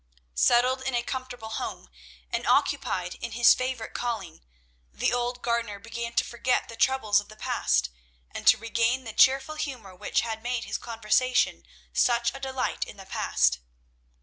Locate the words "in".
0.81-0.95, 3.21-3.33, 12.83-12.97